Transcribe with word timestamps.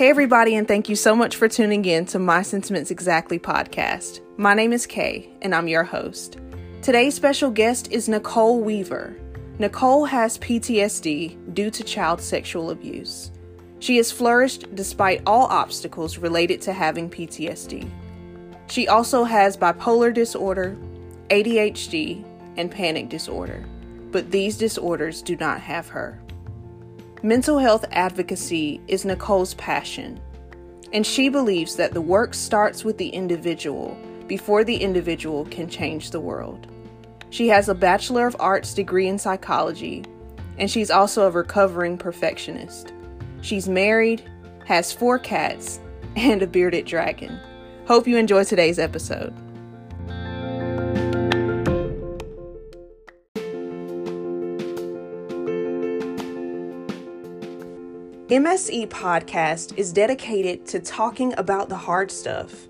Hey, 0.00 0.08
everybody, 0.08 0.54
and 0.54 0.66
thank 0.66 0.88
you 0.88 0.96
so 0.96 1.14
much 1.14 1.36
for 1.36 1.46
tuning 1.46 1.84
in 1.84 2.06
to 2.06 2.18
My 2.18 2.40
Sentiments 2.40 2.90
Exactly 2.90 3.38
podcast. 3.38 4.22
My 4.38 4.54
name 4.54 4.72
is 4.72 4.86
Kay, 4.86 5.28
and 5.42 5.54
I'm 5.54 5.68
your 5.68 5.84
host. 5.84 6.38
Today's 6.80 7.14
special 7.14 7.50
guest 7.50 7.92
is 7.92 8.08
Nicole 8.08 8.62
Weaver. 8.62 9.14
Nicole 9.58 10.06
has 10.06 10.38
PTSD 10.38 11.52
due 11.52 11.70
to 11.70 11.84
child 11.84 12.22
sexual 12.22 12.70
abuse. 12.70 13.30
She 13.80 13.98
has 13.98 14.10
flourished 14.10 14.74
despite 14.74 15.20
all 15.26 15.44
obstacles 15.48 16.16
related 16.16 16.62
to 16.62 16.72
having 16.72 17.10
PTSD. 17.10 17.86
She 18.68 18.88
also 18.88 19.24
has 19.24 19.54
bipolar 19.54 20.14
disorder, 20.14 20.78
ADHD, 21.28 22.24
and 22.56 22.70
panic 22.70 23.10
disorder, 23.10 23.66
but 24.12 24.30
these 24.30 24.56
disorders 24.56 25.20
do 25.20 25.36
not 25.36 25.60
have 25.60 25.88
her. 25.88 26.18
Mental 27.22 27.58
health 27.58 27.84
advocacy 27.90 28.80
is 28.88 29.04
Nicole's 29.04 29.52
passion, 29.52 30.18
and 30.94 31.04
she 31.04 31.28
believes 31.28 31.76
that 31.76 31.92
the 31.92 32.00
work 32.00 32.32
starts 32.32 32.82
with 32.82 32.96
the 32.96 33.10
individual 33.10 33.94
before 34.26 34.64
the 34.64 34.78
individual 34.78 35.44
can 35.46 35.68
change 35.68 36.10
the 36.10 36.20
world. 36.20 36.66
She 37.28 37.46
has 37.48 37.68
a 37.68 37.74
Bachelor 37.74 38.26
of 38.26 38.36
Arts 38.40 38.72
degree 38.72 39.06
in 39.06 39.18
psychology, 39.18 40.02
and 40.56 40.70
she's 40.70 40.90
also 40.90 41.26
a 41.26 41.30
recovering 41.30 41.98
perfectionist. 41.98 42.94
She's 43.42 43.68
married, 43.68 44.22
has 44.64 44.90
four 44.90 45.18
cats, 45.18 45.78
and 46.16 46.40
a 46.40 46.46
bearded 46.46 46.86
dragon. 46.86 47.38
Hope 47.86 48.06
you 48.06 48.16
enjoy 48.16 48.44
today's 48.44 48.78
episode. 48.78 49.34
MSE 58.30 58.86
Podcast 58.86 59.76
is 59.76 59.92
dedicated 59.92 60.64
to 60.66 60.78
talking 60.78 61.34
about 61.36 61.68
the 61.68 61.76
hard 61.76 62.12
stuff 62.12 62.68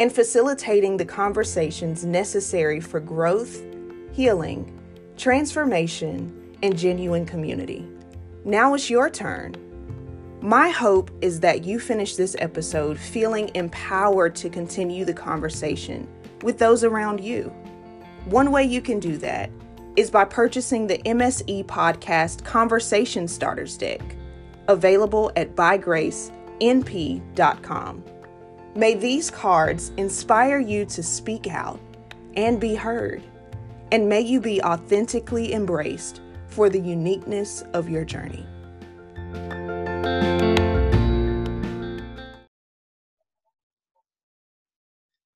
and 0.00 0.12
facilitating 0.12 0.98
the 0.98 1.04
conversations 1.06 2.04
necessary 2.04 2.78
for 2.78 3.00
growth, 3.00 3.62
healing, 4.12 4.78
transformation, 5.16 6.54
and 6.62 6.76
genuine 6.76 7.24
community. 7.24 7.88
Now 8.44 8.74
it's 8.74 8.90
your 8.90 9.08
turn. 9.08 9.54
My 10.42 10.68
hope 10.68 11.10
is 11.22 11.40
that 11.40 11.64
you 11.64 11.80
finish 11.80 12.14
this 12.14 12.36
episode 12.38 12.98
feeling 12.98 13.50
empowered 13.54 14.36
to 14.36 14.50
continue 14.50 15.06
the 15.06 15.14
conversation 15.14 16.06
with 16.42 16.58
those 16.58 16.84
around 16.84 17.20
you. 17.20 17.44
One 18.26 18.52
way 18.52 18.64
you 18.64 18.82
can 18.82 19.00
do 19.00 19.16
that 19.16 19.48
is 19.96 20.10
by 20.10 20.26
purchasing 20.26 20.86
the 20.86 20.98
MSE 20.98 21.64
Podcast 21.64 22.44
Conversation 22.44 23.26
Starters 23.26 23.78
Deck 23.78 24.02
available 24.68 25.32
at 25.36 25.56
bygracenp.com. 25.56 28.04
May 28.74 28.94
these 28.94 29.30
cards 29.30 29.92
inspire 29.96 30.58
you 30.58 30.84
to 30.86 31.02
speak 31.02 31.46
out 31.48 31.80
and 32.36 32.60
be 32.60 32.74
heard, 32.74 33.22
and 33.90 34.06
may 34.08 34.20
you 34.20 34.40
be 34.40 34.62
authentically 34.62 35.52
embraced 35.52 36.20
for 36.46 36.70
the 36.70 36.78
uniqueness 36.78 37.64
of 37.72 37.88
your 37.88 38.04
journey. 38.04 38.46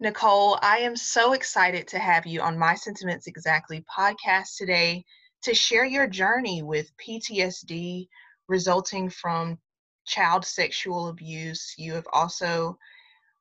Nicole, 0.02 0.58
I 0.60 0.78
am 0.78 0.96
so 0.96 1.32
excited 1.32 1.86
to 1.88 1.98
have 2.00 2.26
you 2.26 2.40
on 2.40 2.58
My 2.58 2.74
Sentiments 2.74 3.28
Exactly 3.28 3.84
podcast 3.96 4.56
today 4.56 5.04
to 5.42 5.54
share 5.54 5.84
your 5.84 6.08
journey 6.08 6.60
with 6.60 6.90
PTSD, 6.96 8.08
resulting 8.52 9.08
from 9.08 9.58
child 10.06 10.44
sexual 10.44 11.08
abuse. 11.08 11.74
You 11.78 11.94
have 11.94 12.06
also 12.12 12.76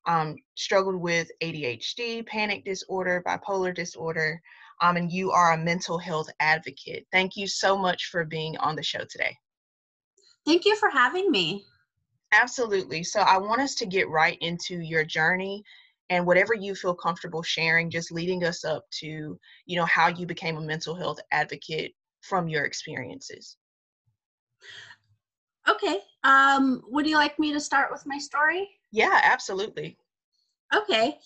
um, 0.08 0.38
struggled 0.56 0.95
with 0.95 1.30
ADHD, 1.44 2.26
panic 2.26 2.64
disorder, 2.64 3.21
bipolar 3.27 3.76
disorder, 3.76 4.42
um, 4.82 4.95
and 4.95 5.11
you 5.11 5.32
are 5.32 5.52
a 5.52 5.58
mental 5.58 6.00
health 6.00 6.30
advocate. 6.39 7.05
Thank 7.11 7.36
you 7.36 7.45
so 7.45 7.77
much 7.77 8.05
for 8.05 8.23
being 8.23 8.58
on 8.58 8.76
the 8.76 8.82
show 8.82 9.04
today. 9.10 9.36
Thank 10.45 10.66
you 10.66 10.76
for 10.77 10.89
having 10.89 11.30
me. 11.30 11.66
Absolutely. 12.32 13.04
So, 13.04 13.20
I 13.20 13.38
want 13.38 13.61
us 13.61 13.76
to 13.76 13.86
get 13.86 14.10
right 14.10 14.38
into 14.39 14.80
your 14.80 15.04
journey 15.04 15.64
and 16.10 16.26
whatever 16.26 16.54
you 16.54 16.73
feel 16.73 16.95
comfortable 16.95 17.44
sharing, 17.44 17.89
just 17.89 18.11
leading 18.11 18.44
us 18.45 18.64
up 18.64 18.86
to, 19.02 19.38
you 19.66 19.76
know, 19.76 19.86
how 19.86 20.08
you 20.08 20.26
became 20.26 20.58
a 20.58 20.61
mental 20.61 20.95
health 20.95 21.20
advocate 21.32 21.94
from 22.21 22.48
your 22.48 22.64
experiences. 22.64 23.58
Okay. 25.70 25.99
Um, 26.23 26.82
would 26.88 27.08
you 27.08 27.16
like 27.16 27.38
me 27.39 27.54
to 27.54 27.60
start 27.60 27.92
with 27.92 28.04
my 28.05 28.17
story? 28.17 28.70
Yeah, 28.92 29.20
absolutely. 29.23 29.98
Okay. 30.76 31.17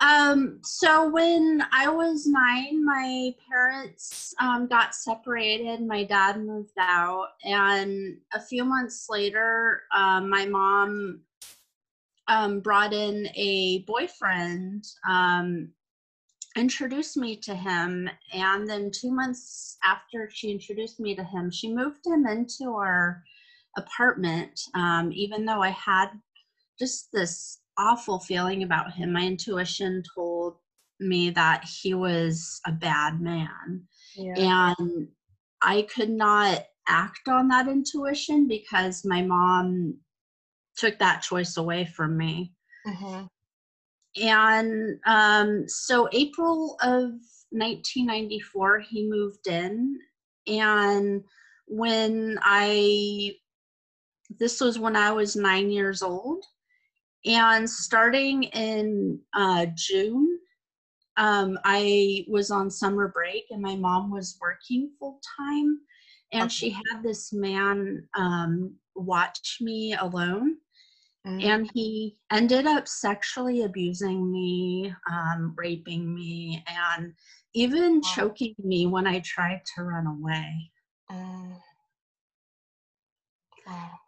Um, 0.00 0.60
so 0.62 1.08
when 1.08 1.62
I 1.72 1.88
was 1.88 2.26
nine, 2.26 2.84
my 2.84 3.34
parents 3.50 4.34
um, 4.40 4.66
got 4.66 4.94
separated. 4.94 5.80
My 5.86 6.04
dad 6.04 6.38
moved 6.38 6.76
out, 6.78 7.28
and 7.44 8.18
a 8.34 8.40
few 8.40 8.64
months 8.64 9.06
later, 9.08 9.84
um, 9.94 10.28
my 10.28 10.44
mom 10.44 11.20
um, 12.28 12.60
brought 12.60 12.92
in 12.92 13.28
a 13.34 13.84
boyfriend, 13.86 14.84
um, 15.08 15.70
introduced 16.56 17.16
me 17.16 17.36
to 17.36 17.54
him, 17.54 18.10
and 18.34 18.68
then 18.68 18.90
two 18.90 19.10
months 19.10 19.78
after 19.82 20.28
she 20.30 20.50
introduced 20.50 21.00
me 21.00 21.14
to 21.14 21.24
him, 21.24 21.50
she 21.50 21.72
moved 21.72 22.06
him 22.06 22.26
into 22.26 22.72
our 22.72 23.24
apartment, 23.76 24.60
um, 24.74 25.10
even 25.12 25.44
though 25.44 25.62
I 25.62 25.70
had 25.70 26.08
just 26.78 27.08
this 27.12 27.60
awful 27.78 28.18
feeling 28.18 28.62
about 28.62 28.92
him, 28.92 29.12
my 29.12 29.22
intuition 29.22 30.02
told 30.14 30.56
me 31.00 31.30
that 31.30 31.64
he 31.64 31.94
was 31.94 32.60
a 32.66 32.72
bad 32.72 33.20
man. 33.20 33.82
Yeah. 34.14 34.74
And 34.78 35.08
I 35.62 35.82
could 35.82 36.10
not 36.10 36.64
act 36.88 37.28
on 37.28 37.48
that 37.48 37.68
intuition 37.68 38.46
because 38.48 39.04
my 39.04 39.22
mom 39.22 39.98
took 40.76 40.98
that 40.98 41.22
choice 41.22 41.56
away 41.56 41.84
from 41.84 42.16
me. 42.16 42.52
Mm-hmm. 42.86 43.26
And 44.22 44.98
um, 45.06 45.68
so, 45.68 46.08
April 46.12 46.76
of 46.82 47.10
1994, 47.50 48.80
he 48.80 49.08
moved 49.08 49.46
in. 49.46 49.98
And 50.46 51.22
when 51.66 52.38
I 52.40 53.32
this 54.38 54.60
was 54.60 54.78
when 54.78 54.96
I 54.96 55.12
was 55.12 55.36
nine 55.36 55.70
years 55.70 56.02
old. 56.02 56.44
And 57.24 57.68
starting 57.68 58.44
in 58.44 59.20
uh, 59.34 59.66
June, 59.74 60.38
um, 61.16 61.58
I 61.64 62.24
was 62.28 62.50
on 62.50 62.70
summer 62.70 63.08
break 63.08 63.44
and 63.50 63.60
my 63.60 63.74
mom 63.74 64.10
was 64.10 64.38
working 64.40 64.90
full 64.98 65.20
time. 65.36 65.80
And 66.32 66.42
okay. 66.44 66.50
she 66.50 66.70
had 66.70 67.02
this 67.02 67.32
man 67.32 68.06
um, 68.16 68.74
watch 68.94 69.58
me 69.60 69.94
alone. 69.94 70.56
Mm-hmm. 71.26 71.48
And 71.48 71.70
he 71.74 72.18
ended 72.30 72.66
up 72.66 72.86
sexually 72.86 73.62
abusing 73.62 74.30
me, 74.30 74.94
um, 75.10 75.54
raping 75.56 76.14
me, 76.14 76.62
and 76.68 77.12
even 77.52 77.96
wow. 77.96 78.00
choking 78.14 78.54
me 78.62 78.86
when 78.86 79.08
I 79.08 79.18
tried 79.20 79.62
to 79.74 79.82
run 79.82 80.06
away. 80.06 80.70
Mm. 81.10 81.56
Wow 83.66 83.98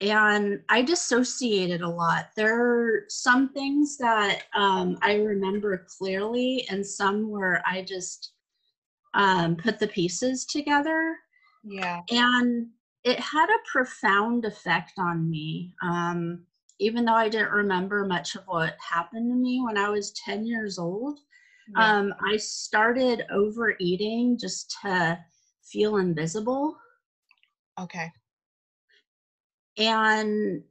and 0.00 0.60
I 0.68 0.82
dissociated 0.82 1.80
a 1.80 1.88
lot. 1.88 2.28
There 2.36 2.60
are 2.60 3.04
some 3.08 3.48
things 3.50 3.96
that 3.98 4.42
um, 4.54 4.98
I 5.00 5.14
remember 5.14 5.86
clearly, 5.98 6.66
and 6.70 6.86
some 6.86 7.30
where 7.30 7.62
I 7.66 7.82
just 7.82 8.32
um, 9.14 9.56
put 9.56 9.78
the 9.78 9.88
pieces 9.88 10.44
together. 10.44 11.16
Yeah. 11.64 12.00
And 12.10 12.68
it 13.04 13.18
had 13.20 13.46
a 13.48 13.70
profound 13.70 14.44
effect 14.44 14.92
on 14.98 15.30
me. 15.30 15.74
Um, 15.82 16.44
even 16.78 17.06
though 17.06 17.14
I 17.14 17.30
didn't 17.30 17.52
remember 17.52 18.04
much 18.04 18.34
of 18.34 18.42
what 18.46 18.76
happened 18.86 19.30
to 19.30 19.36
me 19.36 19.62
when 19.64 19.78
I 19.78 19.88
was 19.88 20.12
10 20.12 20.44
years 20.44 20.78
old, 20.78 21.20
yeah. 21.74 21.98
um, 21.98 22.12
I 22.22 22.36
started 22.36 23.24
overeating 23.30 24.36
just 24.38 24.76
to 24.82 25.18
feel 25.62 25.96
invisible. 25.96 26.76
Okay 27.80 28.12
and 29.76 30.62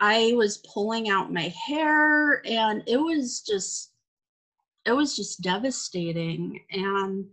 I 0.00 0.32
was 0.36 0.58
pulling 0.72 1.08
out 1.08 1.32
my 1.32 1.52
hair 1.66 2.46
and 2.46 2.82
it 2.86 2.98
was 2.98 3.40
just 3.40 3.92
it 4.84 4.92
was 4.92 5.16
just 5.16 5.40
devastating 5.40 6.60
and 6.70 7.26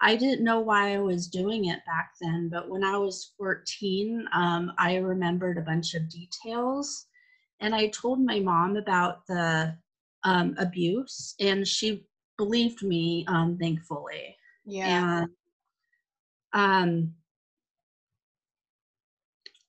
I 0.00 0.16
didn't 0.16 0.44
know 0.44 0.60
why 0.60 0.94
I 0.94 0.98
was 0.98 1.28
doing 1.28 1.66
it 1.66 1.84
back 1.84 2.12
then, 2.20 2.48
but 2.50 2.70
when 2.70 2.82
I 2.82 2.96
was 2.96 3.32
14, 3.36 4.26
um, 4.32 4.72
I 4.78 4.96
remembered 4.96 5.58
a 5.58 5.62
bunch 5.62 5.94
of 5.94 6.08
details. 6.08 7.06
And 7.60 7.74
I 7.74 7.88
told 7.88 8.24
my 8.24 8.40
mom 8.40 8.76
about 8.76 9.26
the 9.26 9.76
um, 10.24 10.54
abuse, 10.58 11.34
and 11.38 11.68
she 11.68 12.06
believed 12.38 12.82
me, 12.82 13.26
um, 13.28 13.58
thankfully. 13.58 14.34
Yeah. 14.64 15.24
And 15.24 15.28
um, 16.54 17.14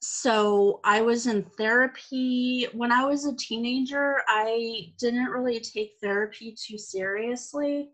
so 0.02 0.80
I 0.84 1.02
was 1.02 1.28
in 1.28 1.44
therapy 1.58 2.68
when 2.74 2.92
I 2.92 3.06
was 3.06 3.26
a 3.26 3.36
teenager. 3.36 4.22
I 4.28 4.94
didn't 4.98 5.26
really 5.26 5.60
take 5.60 5.94
therapy 6.02 6.56
too 6.60 6.78
seriously. 6.78 7.90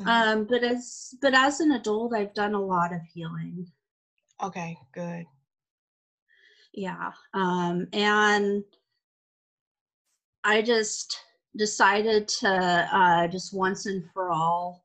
Mm-hmm. 0.00 0.08
Um, 0.08 0.44
but 0.44 0.64
as 0.64 1.14
but 1.22 1.34
as 1.34 1.60
an 1.60 1.72
adult, 1.72 2.14
I've 2.14 2.34
done 2.34 2.54
a 2.54 2.60
lot 2.60 2.92
of 2.92 3.00
healing. 3.14 3.66
Okay, 4.42 4.76
good. 4.92 5.24
Yeah. 6.74 7.12
Um, 7.32 7.86
and 7.92 8.64
I 10.44 10.62
just 10.62 11.18
decided 11.56 12.28
to 12.40 12.88
uh, 12.92 13.28
just 13.28 13.54
once 13.54 13.86
and 13.86 14.04
for 14.12 14.30
all 14.30 14.84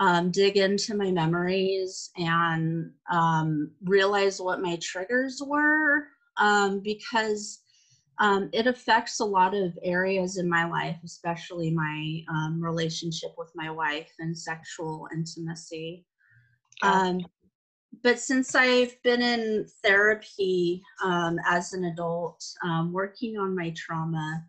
um, 0.00 0.30
dig 0.30 0.56
into 0.56 0.94
my 0.94 1.10
memories 1.10 2.10
and 2.16 2.90
um, 3.10 3.70
realize 3.84 4.40
what 4.40 4.60
my 4.60 4.76
triggers 4.82 5.40
were 5.44 6.08
um, 6.36 6.80
because 6.80 7.60
um, 8.18 8.48
it 8.52 8.66
affects 8.66 9.20
a 9.20 9.24
lot 9.24 9.54
of 9.54 9.76
areas 9.82 10.36
in 10.36 10.48
my 10.48 10.64
life, 10.64 10.96
especially 11.04 11.70
my 11.70 12.22
um, 12.28 12.62
relationship 12.62 13.34
with 13.36 13.50
my 13.54 13.70
wife 13.70 14.12
and 14.18 14.36
sexual 14.36 15.08
intimacy. 15.12 16.04
Um, 16.82 17.20
but 18.02 18.18
since 18.18 18.54
I've 18.54 19.00
been 19.02 19.22
in 19.22 19.66
therapy 19.84 20.82
as 21.48 21.72
an 21.72 21.84
adult, 21.84 22.44
working 22.90 23.38
on 23.38 23.56
my 23.56 23.72
trauma, 23.76 24.44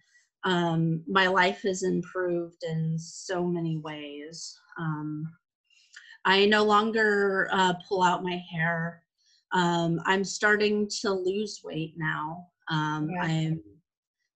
um, 0.46 1.04
my 1.08 1.26
life 1.28 1.64
has 1.64 1.84
improved 1.84 2.64
in 2.64 2.98
so 3.00 3.44
many 3.44 3.78
ways. 3.78 4.58
Um, 4.80 5.28
I 6.24 6.46
no 6.46 6.64
longer 6.64 7.50
uh, 7.52 7.74
pull 7.88 8.04
out 8.04 8.24
my 8.24 8.42
hair. 8.52 9.02
Um, 9.54 10.00
I'm 10.06 10.24
starting 10.24 10.88
to 11.02 11.12
lose 11.12 11.62
weight 11.64 11.96
now. 11.98 12.48
Um, 12.70 13.10
yeah. 13.10 13.24
I'm 13.24 13.64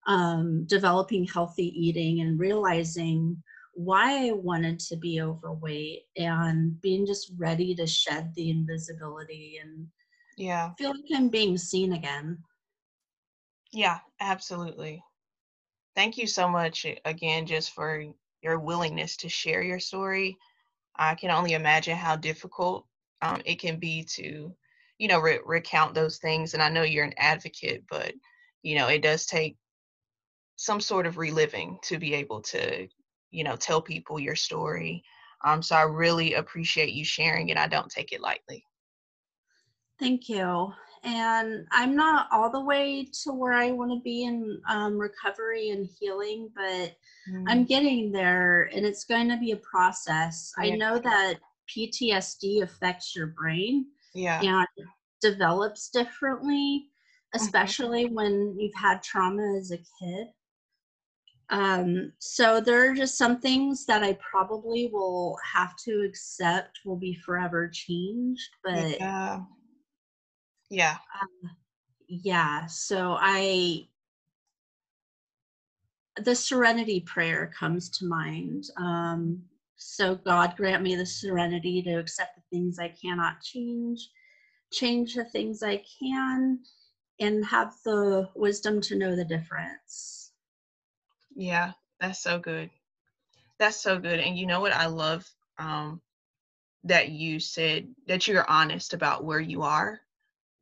um, 0.08 0.66
developing 0.66 1.26
healthy 1.26 1.68
eating 1.80 2.22
and 2.22 2.40
realizing 2.40 3.42
why 3.76 4.30
I 4.30 4.32
wanted 4.32 4.80
to 4.80 4.98
be 4.98 5.22
overweight 5.22 6.04
and 6.18 6.80
being 6.82 7.06
just 7.06 7.32
ready 7.38 7.76
to 7.76 7.86
shed 7.86 8.34
the 8.36 8.50
invisibility 8.50 9.60
and 9.62 9.88
yeah 10.38 10.72
feel 10.78 10.90
like 10.90 11.06
I'm 11.16 11.30
being 11.30 11.58
seen 11.58 11.94
again. 11.94 12.40
Yeah, 13.72 14.00
absolutely 14.20 15.04
thank 15.96 16.18
you 16.18 16.28
so 16.28 16.48
much 16.48 16.86
eh, 16.86 16.96
again 17.06 17.46
just 17.46 17.72
for 17.72 18.04
your 18.42 18.60
willingness 18.60 19.18
to 19.18 19.30
share 19.30 19.62
your 19.62 19.80
story. 19.80 20.38
I 20.96 21.16
can 21.16 21.32
only 21.32 21.54
imagine 21.54 21.96
how 21.96 22.16
difficult 22.16 22.86
um, 23.22 23.42
it 23.46 23.60
can 23.60 23.80
be 23.80 24.04
to, 24.16 24.54
you 24.98 25.08
know, 25.08 25.20
re- 25.20 25.40
recount 25.46 25.94
those 25.94 26.18
things. 26.18 26.54
And 26.54 26.64
I 26.64 26.70
know 26.70 26.84
you're 26.84 27.06
an 27.06 27.14
advocate, 27.18 27.84
but, 27.90 28.14
you 28.64 28.76
know, 28.76 28.88
it 28.88 29.02
does 29.02 29.26
take 29.26 29.58
some 30.56 30.82
sort 30.82 31.06
of 31.06 31.18
reliving 31.18 31.80
to 31.84 31.98
be 31.98 32.14
able 32.14 32.42
to, 32.42 32.88
you 33.32 33.44
know, 33.44 33.56
tell 33.56 33.82
people 33.82 34.20
your 34.20 34.36
story. 34.36 35.04
Um, 35.44 35.62
so 35.62 35.76
I 35.76 35.84
really 35.84 36.34
appreciate 36.34 36.92
you 36.92 37.06
sharing 37.06 37.50
it. 37.50 37.58
I 37.58 37.68
don't 37.68 37.90
take 37.90 38.12
it 38.12 38.22
lightly. 38.22 38.66
Thank 40.00 40.30
you 40.30 40.74
and 41.04 41.66
I'm 41.72 41.96
not 41.96 42.28
all 42.32 42.50
the 42.50 42.60
way 42.60 43.08
to 43.24 43.32
where 43.32 43.54
I 43.54 43.72
want 43.72 43.92
to 43.92 44.00
be 44.02 44.24
in 44.24 44.60
um, 44.70 44.98
recovery 44.98 45.70
and 45.70 45.88
healing, 46.00 46.50
but 46.56 46.96
mm. 47.32 47.44
I'm 47.48 47.66
getting 47.66 48.12
there, 48.12 48.70
and 48.74 48.86
it's 48.86 49.06
going 49.06 49.30
to 49.30 49.38
be 49.38 49.52
a 49.52 49.58
process. 49.58 50.52
Yeah. 50.58 50.74
I 50.74 50.76
know 50.76 51.00
that 51.00 51.36
PTSD 51.70 52.64
affects 52.64 53.16
your 53.16 53.28
brain, 53.28 53.86
yeah, 54.14 54.42
and 54.42 54.68
develops 55.22 55.90
differently, 55.90 56.86
mm-hmm. 56.88 57.42
especially 57.44 58.06
mm-hmm. 58.06 58.16
when 58.16 58.56
you've 58.58 58.76
had 58.76 59.02
trauma 59.04 59.58
as 59.58 59.72
a 59.72 59.78
kid. 59.78 60.28
Um, 61.52 62.14
so 62.20 62.62
there 62.62 62.90
are 62.90 62.94
just 62.94 63.18
some 63.18 63.40
things 63.40 63.86
that 63.88 64.04
I 64.04 64.18
probably 64.22 64.90
will 64.94 65.36
have 65.52 65.76
to 65.86 66.04
accept 66.08 66.80
will 66.86 66.96
be 66.96 67.16
forever 67.16 67.68
changed, 67.68 68.50
but 68.64 69.00
yeah 69.00 69.40
yeah. 70.70 70.98
Um, 71.22 71.52
yeah. 72.08 72.66
So 72.68 73.18
I, 73.20 73.88
the 76.18 76.36
serenity 76.36 77.02
prayer 77.02 77.52
comes 77.58 77.90
to 77.90 78.06
mind. 78.06 78.66
Um, 78.78 79.44
so 79.76 80.16
God 80.16 80.56
grant 80.58 80.84
me 80.84 80.96
the 80.96 81.06
serenity 81.06 81.82
to 81.84 81.94
accept 81.96 82.36
the 82.36 82.42
things 82.50 82.80
I 82.80 82.90
cannot 82.90 83.42
change, 83.42 84.10
change 84.72 85.16
the 85.16 85.26
things 85.26 85.64
I 85.64 85.84
can, 86.00 86.60
and 87.20 87.46
have 87.46 87.74
the 87.86 88.30
wisdom 88.36 88.82
to 88.82 88.96
know 88.98 89.16
the 89.16 89.26
difference. 89.26 90.32
Yeah, 91.36 91.72
that's 92.00 92.22
so 92.22 92.40
good. 92.40 92.70
That's 93.58 93.82
so 93.82 94.00
good. 94.00 94.20
And 94.20 94.38
you 94.38 94.48
know 94.48 94.62
what 94.62 94.74
I 94.74 94.88
love 94.88 95.26
um, 95.58 96.02
that 96.84 97.10
you 97.10 97.40
said 97.40 97.88
that 98.08 98.28
you're 98.28 98.50
honest 98.50 98.94
about 98.94 99.24
where 99.24 99.40
you 99.40 99.62
are 99.64 100.02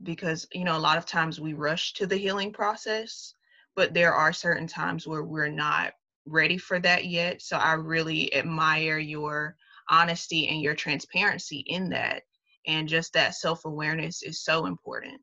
because 0.03 0.47
you 0.53 0.63
know 0.63 0.77
a 0.77 0.79
lot 0.79 0.97
of 0.97 1.05
times 1.05 1.39
we 1.39 1.53
rush 1.53 1.93
to 1.93 2.05
the 2.05 2.17
healing 2.17 2.51
process 2.53 3.33
but 3.77 3.93
there 3.93 4.13
are 4.13 4.33
certain 4.33 4.67
times 4.67 5.07
where 5.07 5.23
we're 5.23 5.47
not 5.47 5.93
ready 6.25 6.57
for 6.57 6.79
that 6.79 7.05
yet. 7.05 7.41
So 7.41 7.57
i 7.57 7.73
really 7.73 8.33
admire 8.33 8.97
your 8.97 9.55
honesty 9.89 10.47
and 10.49 10.61
your 10.61 10.75
transparency 10.75 11.59
in 11.67 11.89
that 11.89 12.23
and 12.65 12.89
just 12.89 13.13
that 13.13 13.35
self-awareness 13.35 14.23
is 14.23 14.43
so 14.43 14.65
important. 14.65 15.21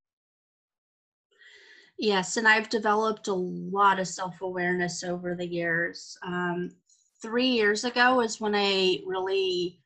Yes 1.99 2.39
and 2.39 2.49
i've 2.49 2.71
developed 2.71 3.29
a 3.29 3.35
lot 3.35 4.01
of 4.01 4.09
self-awareness 4.09 5.05
over 5.05 5.35
the 5.35 5.47
years. 5.47 6.17
Um, 6.25 6.71
three 7.21 7.49
years 7.49 7.85
ago 7.85 8.21
is 8.21 8.41
when 8.41 8.55
i 8.55 8.99
really 9.05 9.81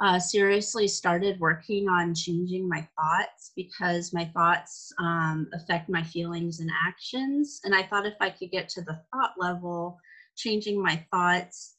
uh, 0.00 0.18
seriously 0.18 0.88
started 0.88 1.38
working 1.38 1.88
on 1.88 2.14
changing 2.14 2.68
my 2.68 2.86
thoughts 2.96 3.52
because 3.56 4.12
my 4.12 4.24
thoughts 4.26 4.92
um, 4.98 5.48
affect 5.54 5.88
my 5.88 6.02
feelings 6.02 6.60
and 6.60 6.70
actions. 6.86 7.60
And 7.64 7.74
I 7.74 7.82
thought 7.82 8.06
if 8.06 8.16
I 8.20 8.30
could 8.30 8.50
get 8.50 8.68
to 8.70 8.82
the 8.82 9.00
thought 9.12 9.34
level, 9.38 9.98
changing 10.36 10.82
my 10.82 11.04
thoughts, 11.12 11.74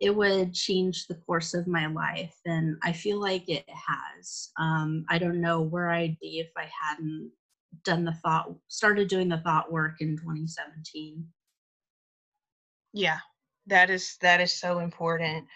it 0.00 0.14
would 0.14 0.52
change 0.52 1.06
the 1.06 1.14
course 1.14 1.54
of 1.54 1.66
my 1.66 1.86
life. 1.86 2.34
And 2.44 2.76
I 2.82 2.92
feel 2.92 3.20
like 3.20 3.48
it 3.48 3.64
has. 3.68 4.50
Um, 4.58 5.04
I 5.08 5.18
don't 5.18 5.40
know 5.40 5.62
where 5.62 5.90
I'd 5.90 6.18
be 6.20 6.40
if 6.40 6.50
I 6.56 6.68
hadn't 6.82 7.30
done 7.84 8.04
the 8.04 8.14
thought, 8.22 8.52
started 8.68 9.08
doing 9.08 9.28
the 9.28 9.38
thought 9.38 9.72
work 9.72 9.96
in 10.00 10.16
2017. 10.16 11.26
Yeah, 12.92 13.18
that 13.66 13.90
is 13.90 14.16
that 14.20 14.40
is 14.40 14.52
so 14.52 14.78
important. 14.78 15.46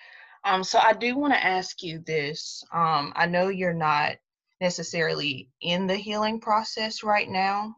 Um, 0.48 0.64
so 0.64 0.78
I 0.78 0.94
do 0.94 1.14
want 1.14 1.34
to 1.34 1.44
ask 1.44 1.82
you 1.82 1.98
this. 1.98 2.64
Um, 2.72 3.12
I 3.14 3.26
know 3.26 3.48
you're 3.48 3.74
not 3.74 4.16
necessarily 4.62 5.50
in 5.60 5.86
the 5.86 5.96
healing 5.96 6.40
process 6.40 7.02
right 7.02 7.28
now, 7.28 7.76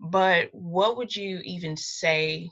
but 0.00 0.48
what 0.52 0.96
would 0.96 1.14
you 1.14 1.40
even 1.44 1.76
say 1.76 2.50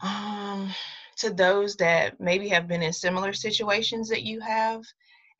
um, 0.00 0.72
to 1.16 1.30
those 1.30 1.74
that 1.76 2.20
maybe 2.20 2.48
have 2.48 2.68
been 2.68 2.82
in 2.82 2.92
similar 2.92 3.32
situations 3.32 4.08
that 4.10 4.22
you 4.22 4.40
have, 4.40 4.82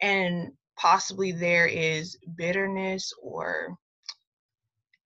and 0.02 0.50
possibly 0.76 1.31
there 1.31 1.66
is 1.66 2.19
bitterness 2.37 3.12
or 3.23 3.76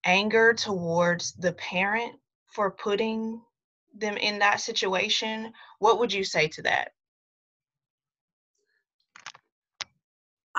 anger 0.05 0.53
towards 0.53 1.33
the 1.33 1.51
parent 1.51 2.13
for 2.45 2.71
putting 2.71 3.41
them 3.93 4.15
in 4.15 4.39
that 4.39 4.61
situation? 4.61 5.51
What 5.79 5.99
would 5.99 6.13
you 6.13 6.23
say 6.23 6.47
to 6.47 6.61
that? 6.61 6.91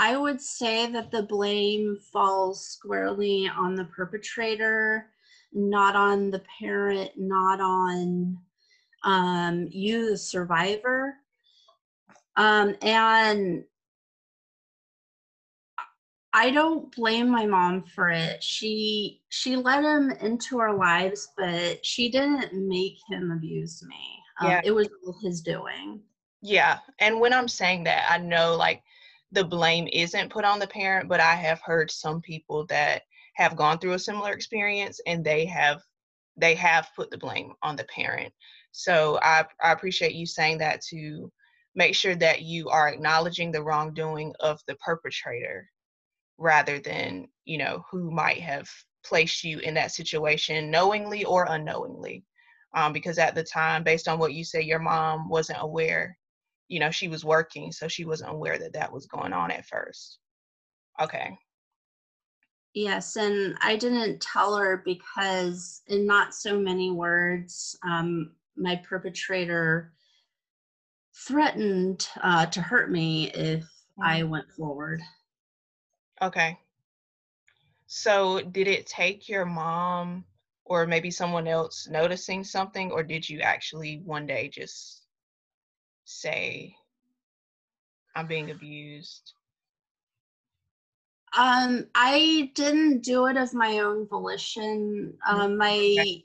I 0.00 0.16
would 0.16 0.40
say 0.40 0.86
that 0.92 1.10
the 1.10 1.24
blame 1.24 1.98
falls 2.12 2.64
squarely 2.64 3.48
on 3.48 3.74
the 3.74 3.86
perpetrator, 3.86 5.10
not 5.52 5.96
on 5.96 6.30
the 6.30 6.42
parent, 6.60 7.10
not 7.16 7.60
on 7.60 8.38
um, 9.02 9.66
you, 9.72 10.10
the 10.10 10.16
survivor. 10.16 11.14
Um, 12.36 12.76
and 12.80 13.64
I 16.32 16.50
don't 16.52 16.94
blame 16.94 17.28
my 17.28 17.46
mom 17.46 17.82
for 17.82 18.10
it. 18.10 18.40
She 18.40 19.22
she 19.30 19.56
let 19.56 19.82
him 19.82 20.12
into 20.20 20.60
our 20.60 20.76
lives, 20.76 21.28
but 21.36 21.84
she 21.84 22.08
didn't 22.08 22.52
make 22.52 22.98
him 23.10 23.32
abuse 23.32 23.82
me. 23.82 24.22
Um, 24.40 24.50
yeah. 24.50 24.60
it 24.64 24.70
was 24.70 24.88
his 25.22 25.40
doing. 25.40 26.00
Yeah, 26.40 26.78
and 27.00 27.18
when 27.18 27.32
I'm 27.32 27.48
saying 27.48 27.82
that, 27.84 28.06
I 28.08 28.18
know 28.18 28.54
like 28.54 28.84
the 29.32 29.44
blame 29.44 29.88
isn't 29.92 30.32
put 30.32 30.44
on 30.44 30.58
the 30.58 30.66
parent, 30.66 31.08
but 31.08 31.20
I 31.20 31.34
have 31.34 31.60
heard 31.60 31.90
some 31.90 32.20
people 32.20 32.66
that 32.66 33.02
have 33.34 33.56
gone 33.56 33.78
through 33.78 33.92
a 33.92 33.98
similar 33.98 34.32
experience 34.32 35.00
and 35.06 35.24
they 35.24 35.44
have 35.46 35.82
they 36.36 36.54
have 36.54 36.88
put 36.94 37.10
the 37.10 37.18
blame 37.18 37.52
on 37.62 37.74
the 37.74 37.84
parent. 37.84 38.32
So 38.70 39.18
I, 39.22 39.44
I 39.62 39.72
appreciate 39.72 40.14
you 40.14 40.24
saying 40.24 40.58
that 40.58 40.80
to 40.90 41.32
make 41.74 41.96
sure 41.96 42.14
that 42.14 42.42
you 42.42 42.68
are 42.68 42.88
acknowledging 42.88 43.50
the 43.50 43.62
wrongdoing 43.62 44.32
of 44.40 44.60
the 44.68 44.76
perpetrator 44.76 45.68
rather 46.38 46.78
than, 46.78 47.26
you 47.44 47.58
know, 47.58 47.84
who 47.90 48.10
might 48.12 48.40
have 48.40 48.68
placed 49.04 49.42
you 49.42 49.58
in 49.60 49.74
that 49.74 49.92
situation 49.92 50.70
knowingly 50.70 51.24
or 51.24 51.46
unknowingly 51.50 52.24
um, 52.74 52.92
because 52.92 53.18
at 53.18 53.34
the 53.34 53.42
time 53.42 53.82
based 53.82 54.08
on 54.08 54.18
what 54.18 54.34
you 54.34 54.44
say 54.44 54.60
your 54.60 54.78
mom 54.78 55.28
wasn't 55.28 55.58
aware 55.60 56.17
you 56.68 56.78
know 56.78 56.90
she 56.90 57.08
was 57.08 57.24
working 57.24 57.72
so 57.72 57.88
she 57.88 58.04
wasn't 58.04 58.30
aware 58.30 58.58
that 58.58 58.74
that 58.74 58.92
was 58.92 59.06
going 59.06 59.32
on 59.32 59.50
at 59.50 59.66
first. 59.66 60.18
Okay. 61.00 61.36
Yes 62.74 63.16
and 63.16 63.56
i 63.62 63.76
didn't 63.76 64.20
tell 64.20 64.56
her 64.56 64.82
because 64.84 65.82
in 65.88 66.06
not 66.06 66.34
so 66.34 66.58
many 66.58 66.90
words 66.90 67.76
um, 67.82 68.32
my 68.56 68.76
perpetrator 68.76 69.92
threatened 71.26 72.08
uh, 72.22 72.46
to 72.46 72.60
hurt 72.60 72.90
me 72.90 73.30
if 73.32 73.64
i 74.02 74.22
went 74.22 74.50
forward. 74.52 75.00
Okay. 76.20 76.58
So 77.86 78.40
did 78.42 78.68
it 78.68 78.86
take 78.86 79.28
your 79.28 79.46
mom 79.46 80.24
or 80.64 80.86
maybe 80.86 81.10
someone 81.10 81.48
else 81.48 81.88
noticing 81.88 82.44
something 82.44 82.92
or 82.92 83.02
did 83.02 83.28
you 83.28 83.40
actually 83.40 84.02
one 84.04 84.26
day 84.26 84.48
just 84.48 84.97
say 86.08 86.74
i'm 88.16 88.26
being 88.26 88.50
abused 88.50 89.32
um 91.36 91.86
i 91.94 92.50
didn't 92.54 93.02
do 93.02 93.26
it 93.26 93.36
of 93.36 93.52
my 93.52 93.80
own 93.80 94.06
volition 94.06 95.12
um 95.26 95.56
my 95.58 95.76
okay. 96.00 96.24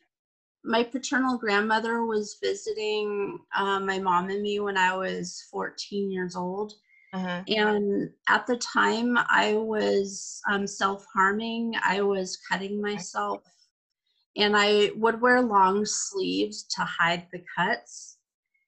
my 0.63 0.83
paternal 0.83 1.37
grandmother 1.37 2.05
was 2.05 2.37
visiting 2.41 3.37
uh, 3.55 3.79
my 3.79 3.99
mom 3.99 4.29
and 4.29 4.41
me 4.41 4.59
when 4.59 4.77
i 4.77 4.95
was 4.95 5.45
14 5.51 6.09
years 6.09 6.35
old 6.35 6.73
uh-huh. 7.13 7.43
And 7.47 8.09
at 8.27 8.47
the 8.47 8.57
time, 8.57 9.17
I 9.29 9.53
was 9.53 10.41
um, 10.49 10.65
self 10.65 11.05
harming. 11.13 11.75
I 11.83 12.01
was 12.01 12.37
cutting 12.37 12.81
myself. 12.81 13.43
And 14.35 14.57
I 14.57 14.89
would 14.95 15.21
wear 15.21 15.41
long 15.41 15.85
sleeves 15.85 16.63
to 16.75 16.81
hide 16.81 17.27
the 17.31 17.43
cuts. 17.55 18.17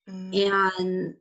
Mm. 0.10 0.52
And 0.52 1.16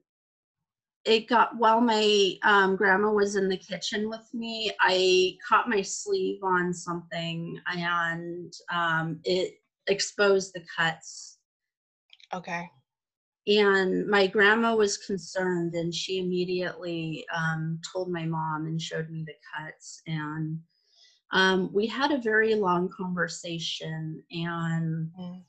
it 1.04 1.28
got 1.28 1.56
while 1.56 1.80
my 1.80 2.34
um, 2.42 2.76
grandma 2.76 3.10
was 3.10 3.36
in 3.36 3.48
the 3.48 3.56
kitchen 3.56 4.08
with 4.08 4.28
me, 4.32 4.72
I 4.80 5.36
caught 5.46 5.68
my 5.68 5.82
sleeve 5.82 6.42
on 6.42 6.72
something 6.72 7.60
and 7.66 8.52
um, 8.72 9.20
it 9.24 9.54
exposed 9.86 10.54
the 10.54 10.64
cuts. 10.76 11.38
Okay 12.32 12.70
and 13.46 14.06
my 14.08 14.26
grandma 14.26 14.74
was 14.74 14.96
concerned 14.96 15.74
and 15.74 15.94
she 15.94 16.18
immediately 16.18 17.26
um, 17.34 17.78
told 17.92 18.10
my 18.10 18.24
mom 18.24 18.66
and 18.66 18.80
showed 18.80 19.10
me 19.10 19.24
the 19.26 19.34
cuts 19.54 20.00
and 20.06 20.58
um, 21.32 21.70
we 21.72 21.86
had 21.86 22.10
a 22.10 22.20
very 22.20 22.54
long 22.54 22.88
conversation 22.88 24.22
and 24.30 25.10
mm. 25.18 25.42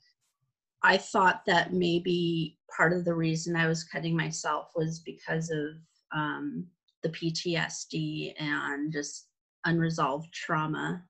i 0.82 0.96
thought 0.96 1.42
that 1.46 1.72
maybe 1.72 2.55
part 2.76 2.92
of 2.92 3.04
the 3.04 3.14
reason 3.14 3.56
i 3.56 3.66
was 3.66 3.84
cutting 3.84 4.16
myself 4.16 4.70
was 4.74 5.00
because 5.00 5.50
of 5.50 5.76
um, 6.12 6.66
the 7.02 7.08
ptsd 7.10 8.34
and 8.38 8.92
just 8.92 9.28
unresolved 9.64 10.32
trauma 10.32 11.02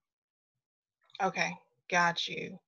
okay 1.23 1.53
got 1.91 2.29
you 2.29 2.59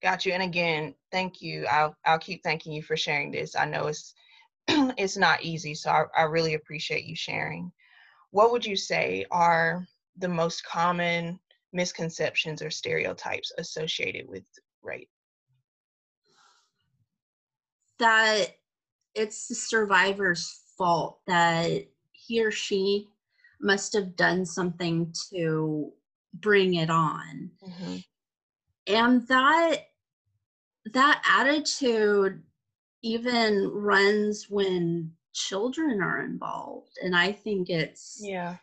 Got 0.00 0.24
you. 0.24 0.32
And 0.32 0.42
again, 0.42 0.94
thank 1.10 1.42
you. 1.42 1.66
I'll 1.66 1.96
I'll 2.04 2.18
keep 2.18 2.42
thanking 2.42 2.72
you 2.72 2.82
for 2.82 2.96
sharing 2.96 3.32
this. 3.32 3.56
I 3.56 3.64
know 3.64 3.88
it's 3.88 4.14
it's 4.68 5.16
not 5.16 5.42
easy, 5.42 5.74
so 5.74 5.90
I, 5.90 6.04
I 6.16 6.22
really 6.22 6.54
appreciate 6.54 7.04
you 7.04 7.16
sharing. 7.16 7.72
What 8.30 8.52
would 8.52 8.64
you 8.64 8.76
say 8.76 9.24
are 9.32 9.86
the 10.16 10.28
most 10.28 10.64
common 10.64 11.40
misconceptions 11.72 12.62
or 12.62 12.70
stereotypes 12.70 13.50
associated 13.58 14.28
with 14.28 14.44
rape? 14.82 15.10
That 17.98 18.56
it's 19.14 19.48
the 19.48 19.54
survivor's 19.54 20.62
fault 20.76 21.20
that 21.26 21.86
he 22.12 22.44
or 22.44 22.50
she 22.50 23.08
must 23.60 23.92
have 23.94 24.16
done 24.16 24.46
something 24.46 25.12
to 25.30 25.92
bring 26.34 26.74
it 26.74 26.90
on. 26.90 27.50
Mm-hmm. 27.66 27.96
And 28.86 29.26
that 29.28 29.88
that 30.92 31.22
attitude 31.28 32.42
even 33.02 33.68
runs 33.72 34.48
when 34.48 35.12
children 35.32 36.02
are 36.02 36.24
involved 36.24 36.98
and 37.02 37.14
i 37.14 37.30
think 37.30 37.70
it's 37.70 38.20
yeah 38.22 38.56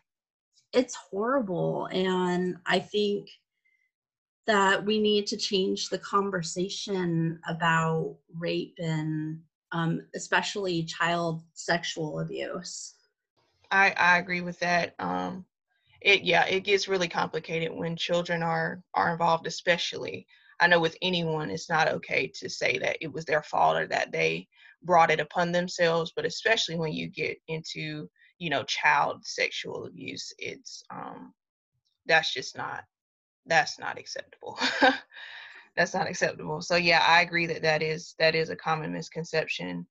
it's 0.74 0.96
horrible 0.96 1.88
and 1.92 2.58
i 2.66 2.80
think 2.80 3.30
that 4.48 4.86
we 4.86 5.00
need 5.00 5.28
to 5.28 5.38
change 5.38 5.90
the 5.90 5.98
conversation 6.00 7.40
about 7.48 8.16
rape 8.38 8.76
and 8.78 9.42
um, 9.72 10.02
especially 10.16 10.84
child 10.84 11.42
sexual 11.54 12.20
abuse. 12.20 12.94
I 13.72 13.92
i 13.98 14.18
agree 14.18 14.42
with 14.42 14.60
that. 14.60 14.94
Um 15.00 15.46
it 16.02 16.24
yeah 16.24 16.46
it 16.46 16.62
gets 16.62 16.88
really 16.88 17.08
complicated 17.08 17.72
when 17.74 17.96
children 17.96 18.44
are 18.44 18.82
are 18.94 19.12
involved 19.12 19.48
especially 19.48 20.28
I 20.60 20.68
know 20.68 20.80
with 20.80 20.98
anyone, 21.02 21.50
it's 21.50 21.70
not 21.70 21.90
okay 21.90 22.28
to 22.36 22.50
say 22.50 22.78
that 22.78 22.98
it 23.02 23.12
was 23.12 23.26
their 23.26 23.44
fault 23.44 23.78
or 23.78 23.88
that 23.88 24.12
they 24.12 24.48
brought 24.84 25.12
it 25.12 25.20
upon 25.20 25.52
themselves, 25.52 26.14
but 26.16 26.26
especially 26.26 26.76
when 26.78 26.94
you 26.94 27.08
get 27.10 27.38
into, 27.48 28.10
you 28.38 28.50
know, 28.50 28.64
child 28.64 29.26
sexual 29.26 29.86
abuse, 29.86 30.34
it's, 30.38 30.84
um, 30.92 31.34
that's 32.06 32.34
just 32.34 32.56
not, 32.56 32.84
that's 33.46 33.80
not 33.80 33.98
acceptable. 33.98 34.60
that's 35.76 35.94
not 35.94 36.08
acceptable. 36.08 36.62
So 36.62 36.76
yeah, 36.76 37.04
I 37.08 37.22
agree 37.22 37.46
that 37.48 37.62
that 37.62 37.82
is, 37.82 38.16
that 38.20 38.36
is 38.36 38.50
a 38.50 38.56
common 38.56 38.94
misconception. 38.94 39.86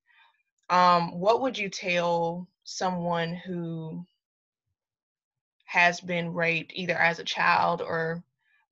Um, 0.71 1.19
what 1.19 1.43
would 1.43 1.59
you 1.59 1.69
tell 1.69 2.49
someone 2.65 3.35
who 3.35 4.07
has 5.67 6.01
been 6.01 6.33
raped 6.33 6.73
either 6.75 6.97
as 6.97 7.19
a 7.19 7.25
child 7.25 7.83
or 7.83 8.23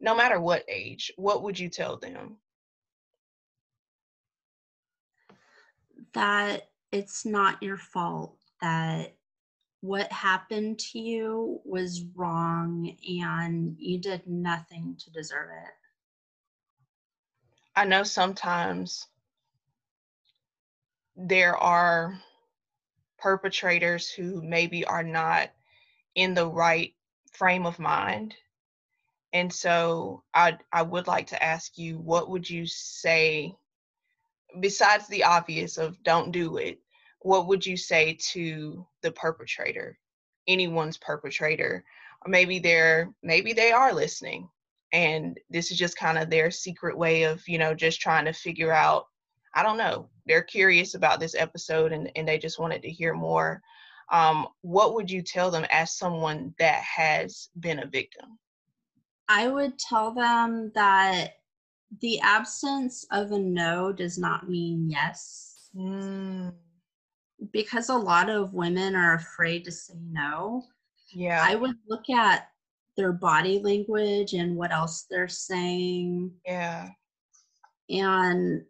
no 0.01 0.15
matter 0.15 0.41
what 0.41 0.65
age, 0.69 1.12
what 1.17 1.43
would 1.43 1.59
you 1.59 1.69
tell 1.69 1.97
them? 1.97 2.37
That 6.15 6.69
it's 6.91 7.25
not 7.25 7.62
your 7.62 7.77
fault, 7.77 8.37
that 8.61 9.15
what 9.83 10.11
happened 10.11 10.79
to 10.79 10.99
you 10.99 11.61
was 11.65 12.05
wrong 12.17 12.97
and 13.21 13.77
you 13.79 13.99
did 13.99 14.27
nothing 14.27 14.97
to 15.01 15.11
deserve 15.11 15.51
it. 15.51 15.75
I 17.77 17.85
know 17.85 18.05
sometimes 18.05 19.07
there 21.17 21.57
are 21.57 22.19
perpetrators 23.19 24.11
who 24.11 24.43
maybe 24.43 24.85
are 24.85 25.05
not 25.05 25.51
in 26.15 26.35
the 26.35 26.47
right 26.47 26.95
frame 27.33 27.67
of 27.67 27.79
mind 27.79 28.35
and 29.33 29.53
so 29.53 30.23
I 30.35 30.59
I 30.73 30.83
would 30.83 31.07
like 31.07 31.29
to 31.29 31.43
ask 31.43 31.79
you, 31.79 31.99
what 31.99 32.29
would 32.31 32.49
you 32.49 32.67
say, 32.67 33.55
besides 34.61 35.09
the 35.09 35.25
obvious 35.25 35.79
of 35.79 36.03
don't 36.03 36.33
do 36.33 36.59
it, 36.59 36.81
what 37.23 37.47
would 37.47 37.64
you 37.64 37.76
say 37.76 38.19
to 38.33 38.87
the 39.02 39.12
perpetrator, 39.12 39.99
anyone's 40.47 40.99
perpetrator, 40.99 41.85
or 42.25 42.31
maybe 42.31 42.59
they're 42.59 43.12
maybe 43.23 43.52
they 43.52 43.73
are 43.73 43.93
listening, 43.93 44.49
and 44.93 45.38
this 45.50 45.71
is 45.71 45.79
just 45.79 45.97
kind 45.97 46.19
of 46.19 46.31
their 46.31 46.50
secret 46.50 46.97
way 46.97 47.25
of 47.25 47.47
you 47.49 47.59
know 47.59 47.75
just 47.75 48.00
trying 48.00 48.25
to 48.26 48.33
figure 48.33 48.73
out. 48.73 49.07
I 49.55 49.62
don't 49.62 49.76
know. 49.76 50.09
They're 50.25 50.43
curious 50.43 50.95
about 50.95 51.21
this 51.21 51.35
episode 51.35 51.93
and, 51.93 52.11
and 52.17 52.26
they 52.26 52.38
just 52.38 52.59
wanted 52.59 52.81
to 52.83 52.91
hear 52.91 53.12
more. 53.12 53.61
Um, 54.11 54.49
what 54.62 54.95
would 54.95 55.11
you 55.11 55.21
tell 55.21 55.50
them 55.50 55.67
as 55.71 55.99
someone 55.99 56.55
that 56.59 56.83
has 56.83 57.50
been 57.61 57.81
a 57.81 57.87
victim? 57.87 58.38
I 59.29 59.49
would 59.49 59.79
tell 59.79 60.12
them 60.12 60.73
that 60.75 61.35
the 62.00 62.21
absence 62.21 63.05
of 63.11 63.33
a 63.33 63.38
no 63.38 63.93
does 63.93 64.19
not 64.19 64.49
mean 64.49 64.91
yes. 64.91 65.69
Mm. 65.76 66.52
Because 67.51 67.89
a 67.89 67.97
lot 67.97 68.29
of 68.29 68.55
women 68.55 68.95
are 68.95 69.15
afraid 69.15 69.65
to 69.65 69.73
say 69.73 69.95
no. 70.11 70.63
Yeah. 71.13 71.45
I 71.47 71.57
would 71.57 71.77
look 71.89 72.09
at 72.09 72.49
their 72.97 73.13
body 73.13 73.59
language 73.59 74.35
and 74.35 74.57
what 74.57 74.73
else 74.73 75.07
they're 75.11 75.29
saying. 75.29 76.33
Yeah. 76.47 76.91
And 77.91 78.63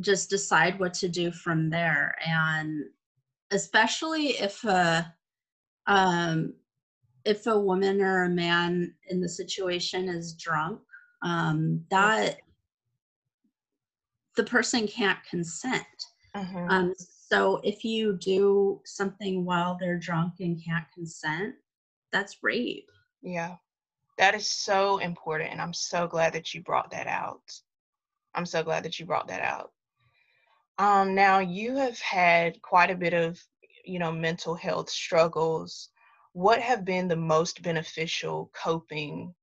just 0.00 0.30
decide 0.30 0.78
what 0.78 0.94
to 0.94 1.08
do 1.08 1.32
from 1.32 1.68
there. 1.68 2.14
And 2.26 2.84
especially 3.50 4.28
if 4.28 4.62
a 4.64 5.14
um 5.86 6.54
if 7.24 7.46
a 7.46 7.58
woman 7.58 8.00
or 8.00 8.24
a 8.24 8.28
man 8.28 8.94
in 9.08 9.20
the 9.20 9.28
situation 9.28 10.08
is 10.08 10.34
drunk, 10.34 10.80
um, 11.22 11.84
that 11.90 12.40
the 14.36 14.44
person 14.44 14.88
can't 14.88 15.18
consent. 15.28 15.84
Mm-hmm. 16.34 16.68
Um, 16.68 16.94
so 17.32 17.62
if 17.64 17.82
you 17.82 18.18
do 18.18 18.82
something 18.84 19.46
while 19.46 19.78
they're 19.80 19.98
drunk 19.98 20.34
and 20.40 20.62
can't 20.62 20.84
consent, 20.92 21.54
that's 22.12 22.42
rape. 22.42 22.90
Yeah, 23.22 23.56
That 24.18 24.34
is 24.34 24.46
so 24.46 24.98
important. 24.98 25.50
And 25.50 25.58
I'm 25.58 25.72
so 25.72 26.06
glad 26.06 26.34
that 26.34 26.52
you 26.52 26.60
brought 26.60 26.90
that 26.90 27.06
out. 27.06 27.40
I'm 28.34 28.44
so 28.44 28.62
glad 28.62 28.84
that 28.84 29.00
you 29.00 29.06
brought 29.06 29.28
that 29.28 29.40
out. 29.40 29.72
Um, 30.76 31.14
now 31.14 31.38
you 31.38 31.74
have 31.76 31.98
had 32.00 32.60
quite 32.60 32.90
a 32.90 32.96
bit 32.96 33.14
of, 33.14 33.42
you 33.82 33.98
know, 33.98 34.12
mental 34.12 34.54
health 34.54 34.90
struggles. 34.90 35.88
What 36.34 36.60
have 36.60 36.84
been 36.84 37.08
the 37.08 37.16
most 37.16 37.62
beneficial 37.62 38.50
coping 38.52 39.34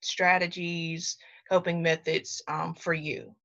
strategies, 0.00 1.16
coping 1.48 1.80
methods 1.80 2.42
um, 2.48 2.74
for 2.74 2.92
you? 2.92 3.36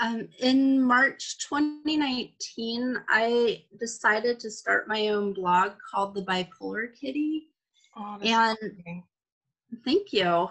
Um, 0.00 0.28
in 0.38 0.82
March 0.82 1.36
2019, 1.46 2.96
I 3.10 3.62
decided 3.78 4.40
to 4.40 4.50
start 4.50 4.88
my 4.88 5.08
own 5.08 5.34
blog 5.34 5.72
called 5.90 6.14
The 6.14 6.22
Bipolar 6.22 6.88
Kitty. 6.98 7.48
Oh, 7.94 8.16
and 8.22 8.56
amazing. 8.62 9.04
thank 9.84 10.12
you. 10.14 10.48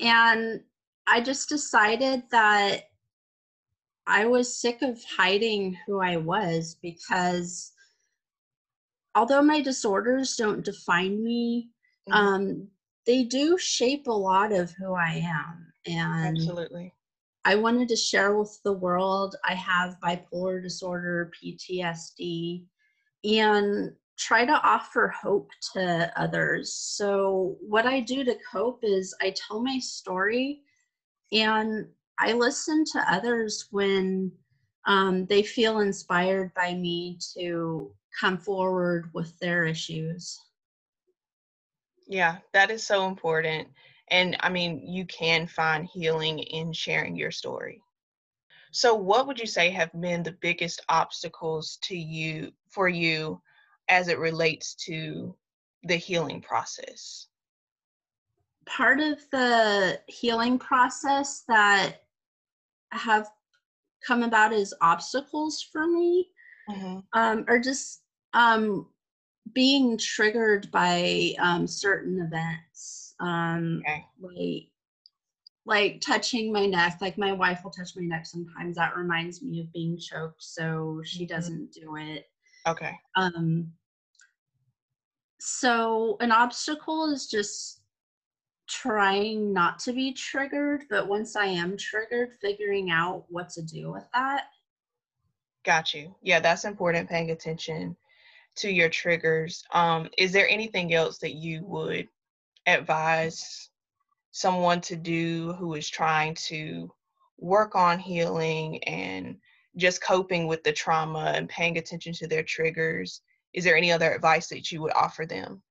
And 0.00 0.60
I 1.06 1.20
just 1.20 1.48
decided 1.48 2.24
that 2.32 2.88
I 4.08 4.26
was 4.26 4.60
sick 4.60 4.82
of 4.82 5.00
hiding 5.04 5.78
who 5.86 6.00
I 6.00 6.16
was 6.16 6.76
because 6.82 7.72
although 9.14 9.42
my 9.42 9.60
disorders 9.60 10.34
don't 10.34 10.64
define 10.64 11.22
me, 11.22 11.70
mm-hmm. 12.08 12.12
um, 12.12 12.68
they 13.06 13.22
do 13.22 13.56
shape 13.56 14.08
a 14.08 14.12
lot 14.12 14.50
of 14.50 14.72
who 14.72 14.94
I 14.94 15.22
am. 15.24 15.72
And 15.86 16.38
absolutely. 16.38 16.92
I 17.44 17.56
wanted 17.56 17.88
to 17.88 17.96
share 17.96 18.36
with 18.36 18.58
the 18.64 18.72
world 18.72 19.36
I 19.44 19.54
have 19.54 20.00
bipolar 20.02 20.62
disorder, 20.62 21.30
PTSD, 21.42 22.64
and 23.24 23.92
try 24.16 24.46
to 24.46 24.52
offer 24.52 25.08
hope 25.08 25.50
to 25.74 26.12
others. 26.16 26.72
So, 26.72 27.56
what 27.60 27.86
I 27.86 28.00
do 28.00 28.24
to 28.24 28.36
cope 28.50 28.80
is 28.82 29.14
I 29.20 29.34
tell 29.36 29.62
my 29.62 29.78
story 29.78 30.62
and 31.32 31.86
I 32.18 32.32
listen 32.32 32.84
to 32.92 33.12
others 33.12 33.66
when 33.70 34.32
um, 34.86 35.26
they 35.26 35.42
feel 35.42 35.80
inspired 35.80 36.52
by 36.54 36.74
me 36.74 37.18
to 37.34 37.92
come 38.18 38.38
forward 38.38 39.10
with 39.12 39.38
their 39.38 39.64
issues. 39.64 40.40
Yeah, 42.06 42.38
that 42.52 42.70
is 42.70 42.86
so 42.86 43.08
important. 43.08 43.68
And 44.14 44.36
I 44.38 44.48
mean, 44.48 44.80
you 44.86 45.04
can 45.06 45.48
find 45.48 45.88
healing 45.92 46.38
in 46.38 46.72
sharing 46.72 47.16
your 47.16 47.32
story. 47.32 47.82
So, 48.70 48.94
what 48.94 49.26
would 49.26 49.40
you 49.40 49.46
say 49.46 49.70
have 49.70 49.90
been 50.00 50.22
the 50.22 50.38
biggest 50.40 50.80
obstacles 50.88 51.78
to 51.82 51.96
you 51.98 52.52
for 52.70 52.88
you 52.88 53.42
as 53.88 54.06
it 54.06 54.20
relates 54.20 54.76
to 54.86 55.34
the 55.82 55.96
healing 55.96 56.40
process? 56.40 57.26
Part 58.66 59.00
of 59.00 59.18
the 59.32 60.00
healing 60.06 60.60
process 60.60 61.42
that 61.48 62.04
have 62.92 63.28
come 64.06 64.22
about 64.22 64.52
as 64.52 64.72
obstacles 64.80 65.60
for 65.60 65.88
me 65.88 66.28
mm-hmm. 66.70 66.98
um, 67.14 67.44
are 67.48 67.58
just 67.58 68.02
um, 68.32 68.86
being 69.52 69.98
triggered 69.98 70.70
by 70.70 71.34
um, 71.40 71.66
certain 71.66 72.20
events 72.20 73.03
um 73.20 73.82
okay. 73.86 74.04
like 74.20 74.68
like 75.66 76.00
touching 76.00 76.52
my 76.52 76.66
neck 76.66 76.98
like 77.00 77.16
my 77.16 77.32
wife 77.32 77.60
will 77.64 77.70
touch 77.70 77.90
my 77.96 78.04
neck 78.04 78.26
sometimes. 78.26 78.76
That 78.76 78.96
reminds 78.96 79.42
me 79.42 79.60
of 79.60 79.72
being 79.72 79.98
choked 79.98 80.42
so 80.42 81.00
she 81.04 81.24
mm-hmm. 81.24 81.34
doesn't 81.34 81.72
do 81.72 81.96
it. 81.96 82.26
Okay. 82.66 82.92
Um 83.16 83.72
so 85.40 86.16
an 86.20 86.32
obstacle 86.32 87.12
is 87.12 87.26
just 87.26 87.80
trying 88.66 89.52
not 89.52 89.78
to 89.78 89.92
be 89.92 90.10
triggered 90.14 90.84
but 90.88 91.06
once 91.06 91.36
i 91.36 91.44
am 91.44 91.76
triggered 91.76 92.30
figuring 92.40 92.90
out 92.90 93.26
what 93.28 93.50
to 93.50 93.62
do 93.62 93.92
with 93.92 94.04
that. 94.14 94.44
Got 95.64 95.92
you. 95.94 96.14
Yeah 96.22 96.40
that's 96.40 96.64
important 96.64 97.08
paying 97.08 97.30
attention 97.30 97.96
to 98.56 98.70
your 98.70 98.88
triggers. 98.88 99.64
Um 99.72 100.08
is 100.16 100.32
there 100.32 100.48
anything 100.48 100.94
else 100.94 101.18
that 101.18 101.34
you 101.34 101.62
would 101.64 102.08
advise 102.66 103.70
someone 104.30 104.80
to 104.80 104.96
do 104.96 105.52
who 105.54 105.74
is 105.74 105.88
trying 105.88 106.34
to 106.34 106.92
work 107.38 107.74
on 107.74 107.98
healing 107.98 108.82
and 108.84 109.36
just 109.76 110.02
coping 110.02 110.46
with 110.46 110.62
the 110.64 110.72
trauma 110.72 111.32
and 111.34 111.48
paying 111.48 111.78
attention 111.78 112.12
to 112.12 112.26
their 112.26 112.42
triggers? 112.42 113.20
Is 113.52 113.64
there 113.64 113.76
any 113.76 113.92
other 113.92 114.12
advice 114.12 114.48
that 114.48 114.70
you 114.72 114.82
would 114.82 114.92
offer 114.94 115.26
them? 115.26 115.62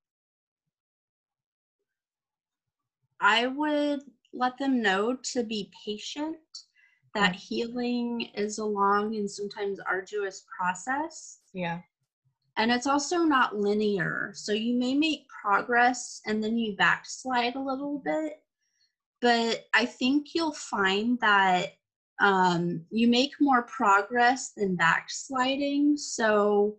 I 3.20 3.48
would 3.48 4.02
let 4.34 4.58
them 4.58 4.82
know 4.82 5.16
to 5.34 5.44
be 5.44 5.72
patient, 5.86 6.38
that 7.14 7.34
mm. 7.34 7.36
healing 7.36 8.30
is 8.34 8.58
a 8.58 8.66
long 8.66 9.16
and 9.16 9.30
sometimes 9.30 9.80
arduous 9.80 10.46
process. 10.58 11.40
Yeah 11.54 11.80
and 12.58 12.72
it's 12.72 12.88
also 12.88 13.20
not 13.20 13.58
linear. 13.58 14.32
So 14.36 14.52
you 14.52 14.78
may 14.78 14.94
make 14.94 15.26
progress 15.42 16.22
and 16.26 16.44
then 16.44 16.58
you 16.58 16.76
backslide 16.76 17.56
a 17.56 17.62
little 17.62 18.02
bit. 18.04 18.42
But 19.22 19.66
I 19.74 19.86
think 19.86 20.36
you'll 20.36 20.54
find 20.54 21.20
that 21.22 21.74
um, 22.20 22.82
you 22.92 23.08
make 23.08 23.32
more 23.39 23.63
progress 23.63 24.52
than 24.56 24.76
backsliding. 24.76 25.98
So 25.98 26.76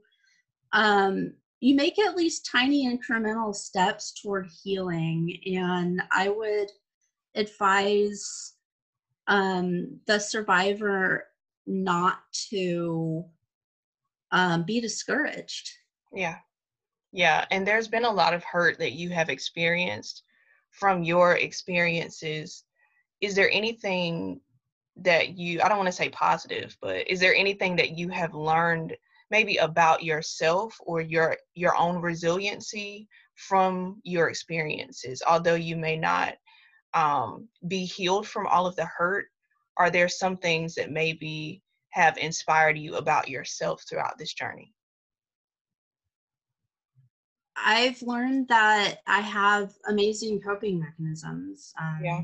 um, 0.73 1.33
you 1.61 1.75
make 1.75 1.99
at 1.99 2.17
least 2.17 2.49
tiny 2.51 2.87
incremental 2.87 3.55
steps 3.55 4.13
toward 4.23 4.49
healing. 4.63 5.37
And 5.47 6.03
I 6.13 6.29
would 6.29 6.69
advise 7.35 8.53
um, 9.27 9.99
the 10.07 10.19
survivor 10.19 11.25
not 11.67 12.19
to 12.51 13.25
um, 14.35 14.65
be 14.65 14.81
discouraged. 14.81 15.71
Yeah. 16.13 16.37
Yeah. 17.13 17.47
And 17.51 17.67
there's 17.67 17.89
been 17.89 18.05
a 18.05 18.13
lot 18.13 18.35
of 18.35 18.45
hurt 18.45 18.79
that 18.81 18.93
you 18.93 19.09
have 19.11 19.31
experienced 19.31 20.25
from 20.71 21.05
your 21.05 21.37
experiences. 21.37 22.65
Is 23.21 23.35
there 23.35 23.49
anything 23.51 24.41
that 24.97 25.39
you, 25.39 25.63
I 25.63 25.69
don't 25.69 25.79
want 25.79 25.87
to 25.87 25.93
say 25.93 26.09
positive, 26.11 26.77
but 26.83 27.09
is 27.09 27.21
there 27.21 27.35
anything 27.35 27.77
that 27.77 27.97
you 27.97 28.09
have 28.09 28.35
learned 28.35 28.97
maybe 29.31 29.57
about 29.57 30.03
yourself 30.03 30.77
or 30.81 31.01
your 31.01 31.37
your 31.55 31.77
own 31.77 32.01
resiliency 32.01 33.09
from 33.35 34.01
your 34.05 34.29
experiences 34.29 35.23
although 35.27 35.57
you 35.57 35.77
may 35.77 35.97
not 35.97 36.35
um, 36.93 37.49
be 37.67 37.85
healed 37.85 38.29
from 38.29 38.47
all 38.47 38.67
of 38.67 38.77
the 38.77 38.85
hurt 38.85 39.27
are 39.77 39.91
there 39.91 40.09
some 40.09 40.37
things 40.37 40.75
that 40.77 40.93
maybe 40.93 41.64
have 41.95 42.19
inspired 42.19 42.77
you 42.77 42.97
about 42.97 43.29
yourself 43.29 43.85
throughout 43.89 44.19
this 44.19 44.35
journey? 44.35 44.75
I've 47.57 48.03
learned 48.03 48.49
that 48.49 48.97
I 49.07 49.21
have 49.21 49.75
amazing 49.89 50.41
coping 50.41 50.81
mechanisms. 50.81 51.73
Um, 51.81 52.01
yeah. 52.03 52.23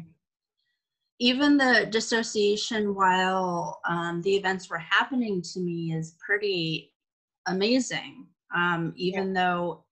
Even 1.20 1.56
the 1.56 1.86
dissociation 1.88 2.96
while 2.96 3.80
um, 3.88 4.22
the 4.22 4.34
events 4.34 4.68
were 4.68 4.78
happening 4.78 5.40
to 5.52 5.60
me 5.60 5.92
is 5.92 6.16
pretty 6.18 6.92
amazing. 7.46 8.26
Um, 8.52 8.92
even 8.96 9.32
yeah. 9.32 9.40
though 9.40 9.84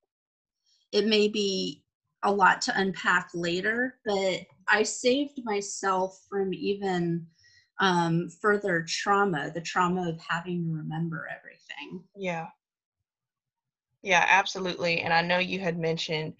it 0.91 1.07
may 1.07 1.29
be 1.29 1.85
a 2.25 2.33
lot 2.33 2.61
to 2.62 2.81
unpack 2.81 3.31
later, 3.33 4.01
but 4.05 4.41
I 4.67 4.83
saved 4.83 5.45
myself 5.45 6.21
from 6.29 6.53
even 6.53 7.29
um, 7.81 8.29
further 8.29 8.85
trauma, 8.87 9.51
the 9.53 9.61
trauma 9.61 10.09
of 10.09 10.19
having 10.21 10.64
to 10.64 10.73
remember 10.73 11.29
everything. 11.31 12.05
Yeah. 12.17 12.47
Yeah, 14.03 14.25
absolutely. 14.29 15.01
And 15.01 15.12
I 15.12 15.23
know 15.23 15.38
you 15.38 15.61
had 15.61 15.79
mentioned, 15.79 16.35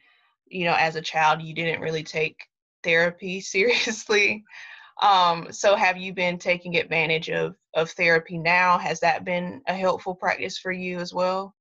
you 0.47 0.65
know, 0.65 0.77
as 0.79 0.97
a 0.97 1.03
child, 1.03 1.43
you 1.43 1.55
didn't 1.55 1.81
really 1.81 2.05
take 2.05 2.47
therapy 2.83 3.41
seriously. 3.41 4.45
Um, 5.01 5.53
so 5.53 5.77
have 5.77 5.97
you 5.97 6.13
been 6.13 6.39
taking 6.39 6.77
advantage 6.77 7.31
of, 7.31 7.55
of 7.75 7.91
therapy 7.91 8.37
now? 8.37 8.79
Has 8.79 8.99
that 9.01 9.25
been 9.25 9.63
a 9.69 9.75
helpful 9.75 10.15
practice 10.15 10.59
for 10.59 10.73
you 10.73 10.99
as 10.99 11.15
well? 11.15 11.55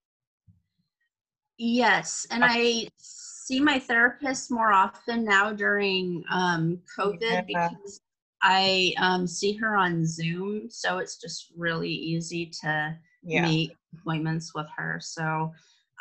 Yes. 1.59 2.25
And 2.31 2.43
I 2.43 2.87
see 2.97 3.59
my 3.59 3.79
therapist 3.79 4.51
more 4.51 4.71
often 4.71 5.23
now 5.23 5.51
during 5.53 6.23
um, 6.31 6.79
COVID 6.97 7.21
yeah. 7.21 7.41
because 7.41 8.01
I 8.41 8.93
um, 8.97 9.25
see 9.27 9.53
her 9.53 9.75
on 9.75 10.05
Zoom, 10.05 10.69
so 10.69 10.99
it's 10.99 11.17
just 11.17 11.51
really 11.55 11.91
easy 11.91 12.51
to 12.61 12.97
yeah. 13.23 13.41
make 13.41 13.75
appointments 13.93 14.53
with 14.53 14.67
her. 14.77 14.99
So 15.01 15.51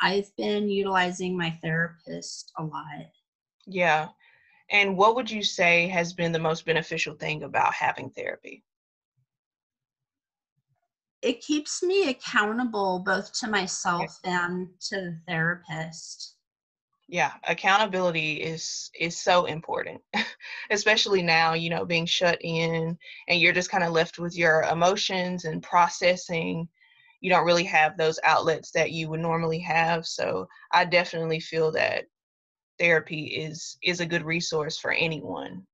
I've 0.01 0.33
been 0.37 0.69
utilizing 0.69 1.37
my 1.37 1.51
therapist 1.61 2.51
a 2.57 2.63
lot. 2.63 3.09
Yeah. 3.65 4.09
And 4.69 4.97
what 4.97 5.15
would 5.15 5.31
you 5.31 5.43
say 5.43 5.87
has 5.87 6.13
been 6.13 6.31
the 6.31 6.39
most 6.39 6.65
beneficial 6.65 7.15
thing 7.15 7.43
about 7.43 7.73
having 7.73 8.09
therapy? 8.09 8.63
It 11.21 11.41
keeps 11.41 11.81
me 11.81 12.09
accountable 12.09 12.99
both 12.99 13.33
to 13.39 13.47
myself 13.47 14.19
and 14.23 14.67
to 14.89 14.95
the 14.95 15.19
therapist. 15.27 16.36
Yeah, 17.09 17.31
accountability 17.47 18.33
is 18.33 18.91
is 18.99 19.17
so 19.17 19.45
important, 19.45 20.01
especially 20.71 21.23
now, 21.23 21.53
you 21.53 21.69
know, 21.69 21.85
being 21.85 22.05
shut 22.05 22.37
in 22.41 22.97
and 23.29 23.39
you're 23.39 23.53
just 23.53 23.71
kind 23.71 23.83
of 23.83 23.93
left 23.93 24.19
with 24.19 24.37
your 24.37 24.63
emotions 24.63 25.45
and 25.45 25.63
processing. 25.63 26.67
You 27.21 27.29
don't 27.29 27.45
really 27.45 27.63
have 27.63 27.97
those 27.97 28.19
outlets 28.25 28.71
that 28.71 28.91
you 28.91 29.09
would 29.09 29.21
normally 29.21 29.59
have. 29.59 30.05
So 30.05 30.47
I 30.73 30.83
definitely 30.83 31.39
feel 31.39 31.71
that 31.71 32.05
therapy 32.77 33.27
is 33.27 33.77
is 33.83 34.01
a 34.01 34.05
good 34.05 34.23
resource 34.23 34.77
for 34.77 34.91
anyone. 34.91 35.65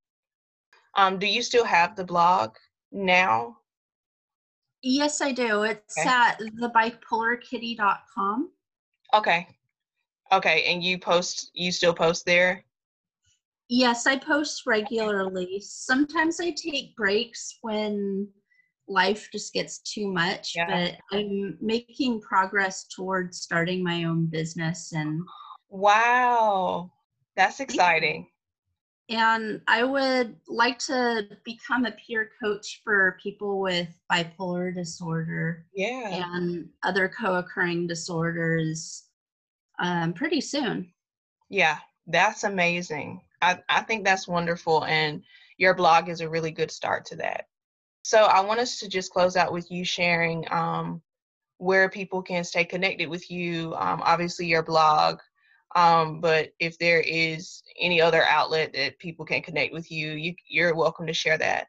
Um, 0.96 1.18
do 1.18 1.26
you 1.26 1.42
still 1.42 1.66
have 1.66 1.96
the 1.96 2.04
blog 2.04 2.52
now? 2.92 3.58
Yes, 4.84 5.22
I 5.22 5.32
do. 5.32 5.64
It's 5.64 5.98
okay. 5.98 6.10
at 6.10 6.40
thebipolarkitty.com. 6.40 8.52
Okay. 9.14 9.48
Okay, 10.34 10.64
and 10.66 10.84
you 10.84 10.98
post 10.98 11.52
you 11.54 11.72
still 11.72 11.94
post 11.94 12.26
there? 12.26 12.64
Yes, 13.70 14.08
I 14.08 14.18
post 14.18 14.66
regularly. 14.66 15.60
Sometimes 15.62 16.40
I 16.40 16.52
take 16.52 16.96
breaks 16.96 17.60
when 17.62 18.28
life 18.88 19.30
just 19.32 19.54
gets 19.54 19.80
too 19.80 20.12
much, 20.12 20.54
yeah. 20.56 20.66
but 20.68 21.18
I'm 21.18 21.58
making 21.62 22.22
progress 22.22 22.86
towards 22.96 23.42
starting 23.42 23.84
my 23.84 24.04
own 24.04 24.26
business 24.26 24.92
and 24.94 25.22
Wow. 25.70 26.92
That's 27.36 27.60
exciting. 27.60 28.28
And 29.10 29.62
I 29.68 29.84
would 29.84 30.36
like 30.48 30.78
to 30.80 31.28
become 31.44 31.86
a 31.86 31.92
peer 31.92 32.30
coach 32.42 32.82
for 32.84 33.18
people 33.22 33.60
with 33.60 33.90
bipolar 34.12 34.74
disorder 34.74 35.66
yeah. 35.76 36.10
and 36.12 36.70
other 36.84 37.10
co 37.10 37.36
occurring 37.36 37.88
disorders 37.88 39.06
um, 39.80 40.14
pretty 40.14 40.42
soon. 40.42 40.92
Yeah, 41.50 41.78
that's 42.08 42.44
amazing. 42.44 43.22
I, 43.42 43.60
I 43.70 43.82
think 43.82 44.06
that's 44.06 44.28
wonderful. 44.28 44.86
And 44.86 45.24
your 45.58 45.74
blog 45.74 46.10
is 46.10 46.22
a 46.22 46.30
really 46.30 46.52
good 46.52 46.72
start 46.72 47.06
to 47.06 47.16
that. 47.18 47.48
So 48.04 48.24
I 48.24 48.42
want 48.42 48.60
us 48.60 48.80
to 48.80 48.90
just 48.90 49.14
close 49.14 49.36
out 49.36 49.54
with 49.54 49.72
you 49.72 49.86
sharing 49.86 50.46
um, 50.52 51.02
where 51.58 51.90
people 51.90 52.22
can 52.22 52.44
stay 52.44 52.66
connected 52.66 53.08
with 53.08 53.32
you. 53.32 53.74
Um, 53.76 54.02
obviously, 54.04 54.46
your 54.46 54.64
blog, 54.64 55.20
um, 55.76 56.20
but 56.20 56.52
if 56.60 56.78
there 56.78 57.02
is 57.02 57.64
any 57.80 58.02
other 58.02 58.26
outlet 58.26 58.74
that 58.74 59.00
people 59.00 59.26
can 59.26 59.42
connect 59.42 59.74
with 59.74 59.90
you, 59.90 60.12
you 60.12 60.36
you're 60.48 60.76
welcome 60.76 61.08
to 61.08 61.14
share 61.14 61.38
that. 61.38 61.68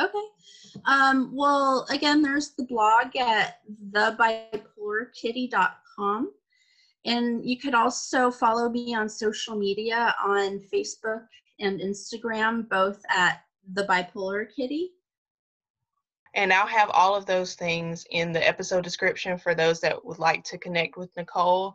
Okay. 0.00 0.24
Um, 0.86 1.32
well, 1.34 1.84
again, 1.90 2.22
there's 2.22 2.54
the 2.54 2.64
blog 2.64 3.14
at 3.16 3.58
thebipolarkitty.com. 3.92 6.32
And 7.04 7.44
you 7.44 7.58
could 7.58 7.74
also 7.74 8.30
follow 8.30 8.68
me 8.68 8.94
on 8.94 9.08
social 9.08 9.56
media 9.56 10.14
on 10.24 10.60
Facebook 10.72 11.26
and 11.58 11.80
Instagram, 11.80 12.68
both 12.68 13.02
at 13.08 13.42
the 13.74 13.84
Bipolar 13.84 14.46
Kitty. 14.54 14.90
And 16.34 16.52
I'll 16.52 16.66
have 16.66 16.90
all 16.90 17.14
of 17.14 17.26
those 17.26 17.54
things 17.54 18.06
in 18.10 18.32
the 18.32 18.46
episode 18.46 18.84
description 18.84 19.36
for 19.36 19.54
those 19.54 19.80
that 19.80 20.04
would 20.04 20.18
like 20.18 20.44
to 20.44 20.58
connect 20.58 20.96
with 20.96 21.14
Nicole. 21.16 21.74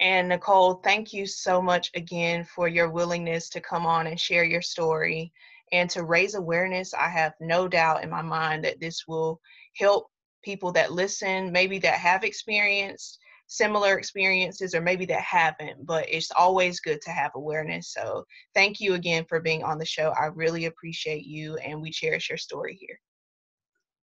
And 0.00 0.28
Nicole, 0.28 0.74
thank 0.74 1.12
you 1.12 1.26
so 1.26 1.62
much 1.62 1.90
again 1.94 2.44
for 2.44 2.68
your 2.68 2.90
willingness 2.90 3.48
to 3.50 3.60
come 3.60 3.86
on 3.86 4.08
and 4.08 4.20
share 4.20 4.44
your 4.44 4.60
story 4.60 5.32
and 5.72 5.88
to 5.90 6.04
raise 6.04 6.34
awareness. 6.34 6.92
I 6.92 7.08
have 7.08 7.32
no 7.40 7.66
doubt 7.66 8.02
in 8.02 8.10
my 8.10 8.22
mind 8.22 8.64
that 8.64 8.80
this 8.80 9.06
will 9.08 9.40
help 9.76 10.10
people 10.42 10.70
that 10.72 10.92
listen, 10.92 11.50
maybe 11.50 11.78
that 11.78 11.94
have 11.94 12.24
experienced 12.24 13.18
similar 13.54 13.96
experiences 13.96 14.74
or 14.74 14.80
maybe 14.80 15.06
that 15.06 15.20
haven't, 15.20 15.86
but 15.86 16.04
it's 16.08 16.30
always 16.36 16.80
good 16.80 17.00
to 17.02 17.10
have 17.10 17.30
awareness. 17.36 17.92
So 17.92 18.24
thank 18.52 18.80
you 18.80 18.94
again 18.94 19.24
for 19.28 19.40
being 19.40 19.62
on 19.62 19.78
the 19.78 19.84
show. 19.84 20.12
I 20.20 20.26
really 20.26 20.64
appreciate 20.64 21.24
you 21.24 21.56
and 21.58 21.80
we 21.80 21.90
cherish 21.92 22.28
your 22.28 22.38
story 22.38 22.76
here. 22.80 22.98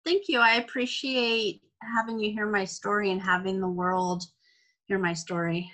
Thank 0.06 0.24
you. 0.28 0.40
I 0.40 0.56
appreciate 0.56 1.62
having 1.82 2.20
you 2.20 2.32
hear 2.32 2.50
my 2.50 2.66
story 2.66 3.12
and 3.12 3.22
having 3.22 3.62
the 3.62 3.68
world 3.68 4.24
hear 4.88 5.00
my 5.00 5.14
story. 5.14 5.72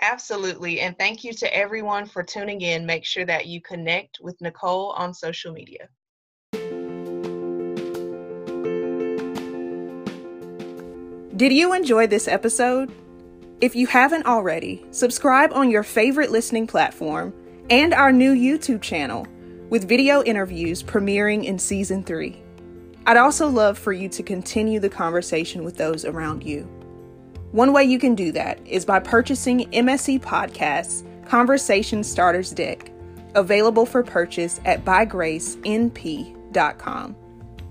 Absolutely. 0.00 0.80
And 0.80 0.96
thank 0.96 1.24
you 1.24 1.32
to 1.32 1.52
everyone 1.52 2.06
for 2.06 2.22
tuning 2.22 2.60
in. 2.60 2.86
Make 2.86 3.04
sure 3.04 3.24
that 3.24 3.46
you 3.46 3.60
connect 3.60 4.18
with 4.20 4.40
Nicole 4.40 4.90
on 4.90 5.12
social 5.12 5.52
media. 5.52 5.88
Did 11.36 11.52
you 11.52 11.72
enjoy 11.72 12.08
this 12.08 12.26
episode? 12.26 12.92
If 13.60 13.74
you 13.74 13.88
haven't 13.88 14.24
already, 14.24 14.86
subscribe 14.92 15.52
on 15.52 15.68
your 15.68 15.82
favorite 15.82 16.30
listening 16.30 16.68
platform 16.68 17.34
and 17.70 17.92
our 17.92 18.12
new 18.12 18.32
YouTube 18.32 18.80
channel 18.80 19.26
with 19.68 19.88
video 19.88 20.22
interviews 20.22 20.80
premiering 20.80 21.44
in 21.44 21.58
season 21.58 22.04
three. 22.04 22.40
I'd 23.04 23.16
also 23.16 23.48
love 23.48 23.76
for 23.76 23.92
you 23.92 24.08
to 24.10 24.22
continue 24.22 24.78
the 24.78 24.88
conversation 24.88 25.64
with 25.64 25.76
those 25.76 26.04
around 26.04 26.44
you. 26.44 26.68
One 27.50 27.72
way 27.72 27.82
you 27.82 27.98
can 27.98 28.14
do 28.14 28.30
that 28.30 28.64
is 28.64 28.84
by 28.84 29.00
purchasing 29.00 29.68
MSE 29.72 30.20
Podcasts 30.20 31.02
Conversation 31.26 32.04
Starters 32.04 32.52
Deck, 32.52 32.92
available 33.34 33.86
for 33.86 34.04
purchase 34.04 34.60
at 34.66 34.84
bygracenp.com. 34.84 37.16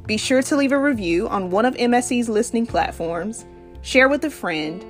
Be 0.05 0.17
sure 0.17 0.41
to 0.41 0.57
leave 0.57 0.73
a 0.73 0.77
review 0.77 1.29
on 1.29 1.49
one 1.49 1.65
of 1.65 1.75
MSE's 1.75 2.27
listening 2.27 2.65
platforms, 2.65 3.45
share 3.83 4.09
with 4.09 4.25
a 4.25 4.29
friend, 4.29 4.85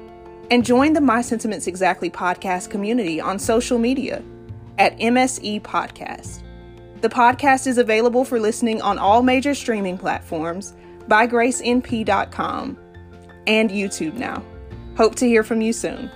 and 0.50 0.66
join 0.66 0.94
the 0.94 1.02
My 1.02 1.22
Sentiments 1.22 1.68
Exactly 1.68 2.10
podcast 2.10 2.70
community 2.70 3.20
on 3.20 3.40
social 3.40 3.78
media 3.80 4.24
at 4.78 4.98
MSE 5.00 5.62
Podcast. 5.62 6.44
The 7.02 7.10
podcast 7.10 7.68
is 7.68 7.78
available 7.78 8.26
for 8.26 8.40
listening 8.40 8.82
on 8.82 8.98
all 8.98 9.22
major 9.22 9.54
streaming 9.54 9.98
platforms, 9.98 10.74
by 11.08 11.28
bygracenp.com, 11.28 12.78
and 13.46 13.70
YouTube 13.70 14.16
now. 14.16 14.44
Hope 14.98 15.16
to 15.16 15.28
hear 15.28 15.44
from 15.44 15.62
you 15.62 15.74
soon. 15.74 16.12